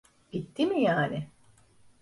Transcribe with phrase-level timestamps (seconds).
[0.33, 1.29] Bitti mi yani?